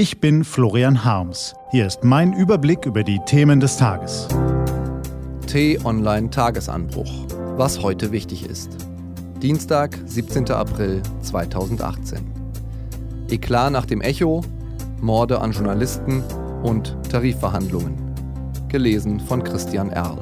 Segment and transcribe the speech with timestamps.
[0.00, 1.54] Ich bin Florian Harms.
[1.72, 4.28] Hier ist mein Überblick über die Themen des Tages.
[5.46, 7.26] T-Online Tagesanbruch.
[7.58, 8.78] Was heute wichtig ist.
[9.42, 10.52] Dienstag, 17.
[10.52, 12.18] April 2018.
[13.28, 14.40] Eklat nach dem Echo,
[15.02, 16.24] Morde an Journalisten
[16.62, 17.94] und Tarifverhandlungen.
[18.68, 20.16] Gelesen von Christian Erl.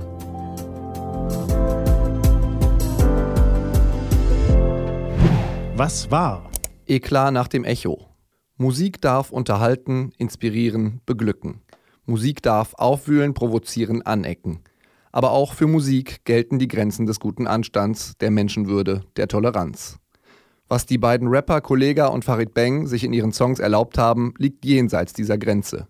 [5.77, 6.51] Was war?
[6.89, 8.07] Eklat nach dem Echo.
[8.61, 11.61] Musik darf unterhalten, inspirieren, beglücken.
[12.07, 14.64] Musik darf aufwühlen, provozieren, anecken.
[15.12, 20.00] Aber auch für Musik gelten die Grenzen des guten Anstands, der Menschenwürde, der Toleranz.
[20.66, 24.64] Was die beiden Rapper Kollega und Farid Bang sich in ihren Songs erlaubt haben, liegt
[24.64, 25.86] jenseits dieser Grenze.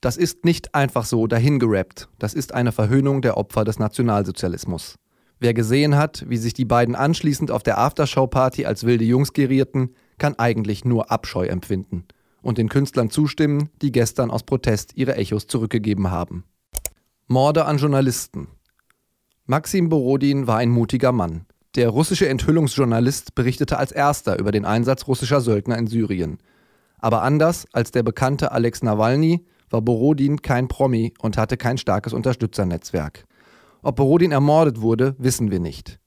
[0.00, 4.96] Das ist nicht einfach so dahingerappt, das ist eine Verhöhnung der Opfer des Nationalsozialismus.
[5.38, 9.94] Wer gesehen hat, wie sich die beiden anschließend auf der Aftershow-Party als wilde Jungs gerierten,
[10.20, 12.04] kann eigentlich nur Abscheu empfinden
[12.42, 16.44] und den Künstlern zustimmen, die gestern aus Protest ihre Echos zurückgegeben haben.
[17.26, 18.48] Morde an Journalisten.
[19.46, 21.46] Maxim Borodin war ein mutiger Mann.
[21.76, 26.38] Der russische Enthüllungsjournalist berichtete als erster über den Einsatz russischer Söldner in Syrien.
[26.98, 32.12] Aber anders als der bekannte Alex Nawalny war Borodin kein Promi und hatte kein starkes
[32.12, 33.24] Unterstützernetzwerk.
[33.82, 35.99] Ob Borodin ermordet wurde, wissen wir nicht.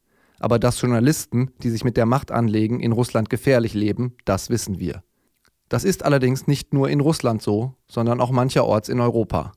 [0.44, 4.77] Aber dass Journalisten, die sich mit der Macht anlegen, in Russland gefährlich leben, das wissen
[4.77, 5.02] wir.
[5.69, 9.53] Das ist allerdings nicht nur in Russland so, sondern auch mancherorts in Europa.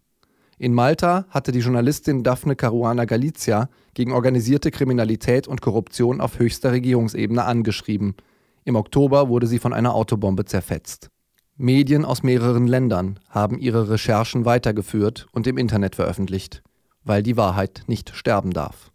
[0.59, 6.70] In Malta hatte die Journalistin Daphne Caruana Galizia gegen organisierte Kriminalität und Korruption auf höchster
[6.70, 8.15] Regierungsebene angeschrieben.
[8.62, 11.11] Im Oktober wurde sie von einer Autobombe zerfetzt.
[11.56, 16.62] Medien aus mehreren Ländern haben ihre Recherchen weitergeführt und im Internet veröffentlicht
[17.06, 18.91] weil die Wahrheit nicht sterben darf.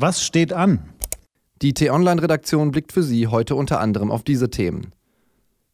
[0.00, 0.90] Was steht an?
[1.60, 4.92] Die T-Online-Redaktion blickt für Sie heute unter anderem auf diese Themen.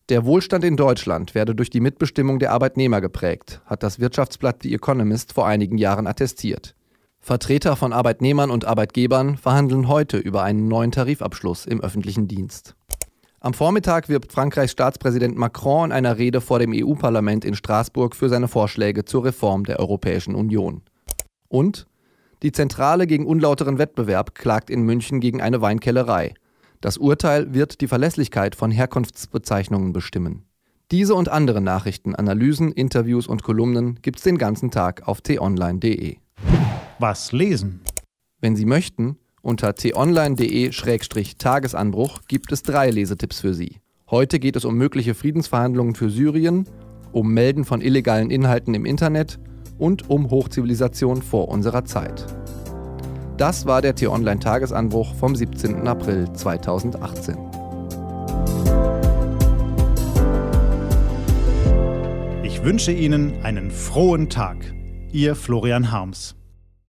[0.08, 4.72] Der Wohlstand in Deutschland werde durch die Mitbestimmung der Arbeitnehmer geprägt, hat das Wirtschaftsblatt The
[4.72, 6.74] Economist vor einigen Jahren attestiert.
[7.20, 12.74] Vertreter von Arbeitnehmern und Arbeitgebern verhandeln heute über einen neuen Tarifabschluss im öffentlichen Dienst.
[13.40, 18.30] Am Vormittag wirbt Frankreichs Staatspräsident Macron in einer Rede vor dem EU-Parlament in Straßburg für
[18.30, 20.80] seine Vorschläge zur Reform der Europäischen Union.
[21.48, 21.86] Und
[22.42, 26.34] die Zentrale gegen unlauteren Wettbewerb klagt in München gegen eine Weinkellerei.
[26.80, 30.44] Das Urteil wird die Verlässlichkeit von Herkunftsbezeichnungen bestimmen.
[30.90, 36.18] Diese und andere Nachrichten, Analysen, Interviews und Kolumnen gibt's den ganzen Tag auf t-online.de.
[36.98, 37.80] Was lesen?
[38.40, 43.80] Wenn Sie möchten, unter t-online.de-tagesanbruch gibt es drei Lesetipps für Sie.
[44.10, 46.68] Heute geht es um mögliche Friedensverhandlungen für Syrien,
[47.12, 49.38] um Melden von illegalen Inhalten im Internet
[49.78, 52.26] und um Hochzivilisation vor unserer Zeit.
[53.36, 55.88] Das war der T-Online-Tagesanbruch vom 17.
[55.88, 57.36] April 2018.
[62.44, 64.56] Ich wünsche Ihnen einen frohen Tag.
[65.12, 66.36] Ihr Florian Harms.